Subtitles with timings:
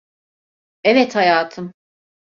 [0.83, 1.71] Evet hayatım.